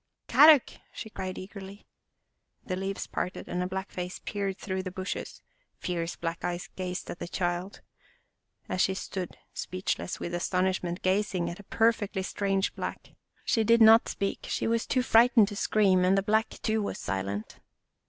[0.33, 1.85] "Kadok!" she cried eagerly.
[2.65, 5.43] The leaves parted and a black face peered through the bushes,
[5.77, 7.81] fierce black eyes gazed at the child,
[8.67, 13.11] as she stood speechless with astonishment, gazing at a perfectly strange Black.
[13.45, 16.97] She did not speak, she was too frightened to scream, and the Black too was
[16.97, 17.59] silent.